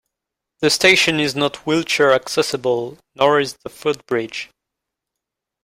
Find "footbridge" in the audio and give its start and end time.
3.69-4.49